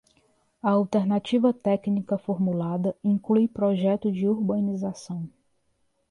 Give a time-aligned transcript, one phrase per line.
[0.63, 5.29] A alternativa técnica formulada inclui projeto de urbanização.